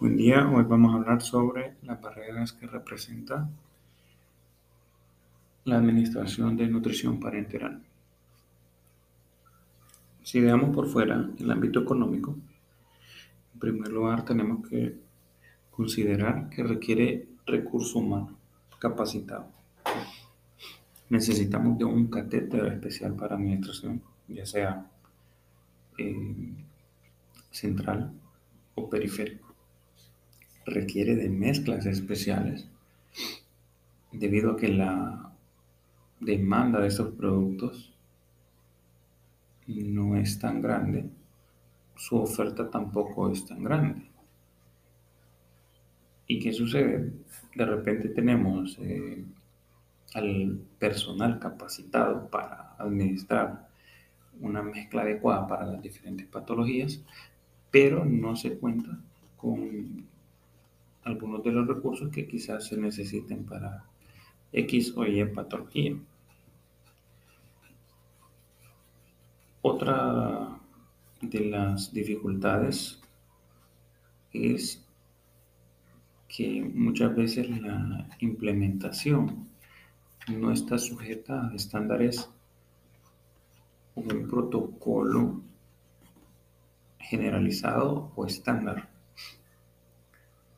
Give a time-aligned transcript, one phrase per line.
[0.00, 3.50] Buen día, hoy vamos a hablar sobre las barreras que representa
[5.64, 7.82] la Administración de Nutrición Parenteral.
[10.22, 12.34] Si veamos por fuera el ámbito económico,
[13.52, 14.96] en primer lugar tenemos que
[15.70, 18.38] considerar que requiere recurso humano
[18.78, 19.48] capacitado.
[21.10, 24.90] Necesitamos de un catéter especial para administración, ya sea
[25.98, 26.54] eh,
[27.50, 28.14] central
[28.76, 29.49] o periférico
[30.70, 32.66] requiere de mezclas especiales
[34.12, 35.32] debido a que la
[36.20, 37.92] demanda de estos productos
[39.66, 41.08] no es tan grande,
[41.96, 44.02] su oferta tampoco es tan grande.
[46.26, 47.12] ¿Y qué sucede?
[47.54, 49.24] De repente tenemos eh,
[50.14, 53.68] al personal capacitado para administrar
[54.40, 57.00] una mezcla adecuada para las diferentes patologías,
[57.70, 58.98] pero no se cuenta
[59.36, 60.06] con
[61.04, 63.84] algunos de los recursos que quizás se necesiten para
[64.52, 65.96] X o Y patología.
[69.62, 70.58] Otra
[71.20, 73.00] de las dificultades
[74.32, 74.84] es
[76.28, 79.48] que muchas veces la implementación
[80.28, 82.30] no está sujeta a estándares
[83.94, 85.42] o un protocolo
[86.98, 88.88] generalizado o estándar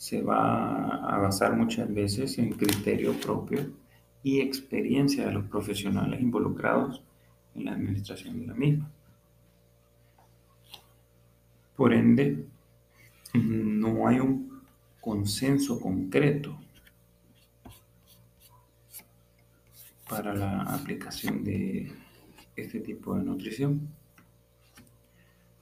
[0.00, 3.70] se va a basar muchas veces en criterio propio
[4.22, 7.02] y experiencia de los profesionales involucrados
[7.54, 8.90] en la administración de la misma.
[11.76, 12.46] Por ende,
[13.34, 14.62] no hay un
[15.02, 16.58] consenso concreto
[20.08, 21.92] para la aplicación de
[22.56, 23.86] este tipo de nutrición.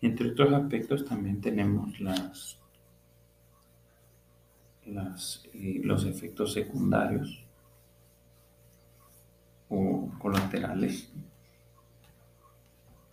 [0.00, 2.59] Entre otros aspectos también tenemos las
[4.90, 7.44] eh, los efectos secundarios
[9.68, 11.12] o colaterales,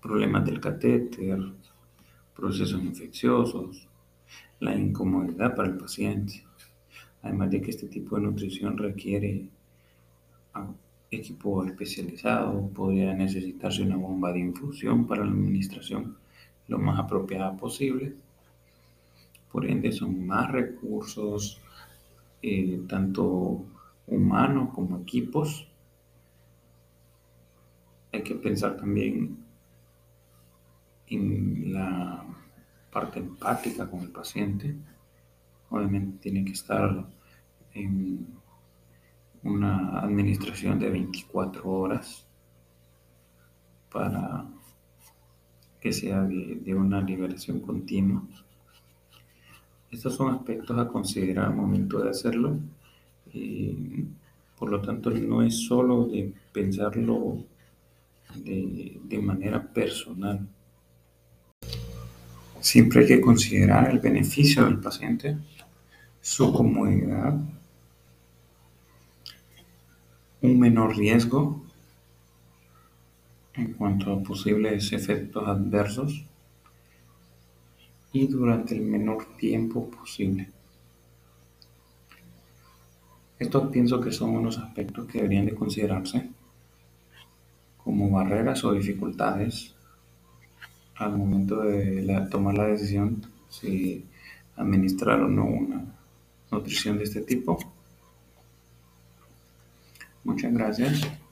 [0.00, 1.40] problemas del catéter,
[2.36, 3.88] procesos infecciosos,
[4.60, 6.44] la incomodidad para el paciente.
[7.22, 9.48] Además de que este tipo de nutrición requiere
[11.10, 16.16] equipo especializado, podría necesitarse una bomba de infusión para la administración
[16.68, 18.14] lo más apropiada posible
[19.54, 21.60] por ende, son más recursos,
[22.46, 23.64] eh, tanto
[24.06, 25.66] humanos como equipos.
[28.12, 29.38] Hay que pensar también
[31.06, 32.22] en la
[32.92, 34.76] parte empática con el paciente.
[35.70, 37.08] Obviamente tiene que estar
[37.72, 38.26] en
[39.42, 42.26] una administración de 24 horas
[43.90, 44.44] para
[45.80, 48.22] que sea de una liberación continua.
[49.94, 52.58] Estos son aspectos a considerar al momento de hacerlo.
[53.32, 54.06] y
[54.58, 57.44] por lo tanto, no es solo de pensarlo
[58.34, 60.48] de, de manera personal.
[62.60, 65.36] Siempre hay que considerar el beneficio del paciente,
[66.20, 67.38] su comodidad,
[70.40, 71.62] un menor riesgo
[73.54, 76.24] en cuanto a posibles efectos adversos
[78.14, 80.48] y durante el menor tiempo posible.
[83.40, 86.30] Estos pienso que son unos aspectos que deberían de considerarse
[87.76, 89.74] como barreras o dificultades
[90.94, 93.20] al momento de tomar la decisión
[93.50, 94.04] si
[94.56, 95.84] administrar o no una
[96.52, 97.58] nutrición de este tipo.
[100.22, 101.23] Muchas gracias.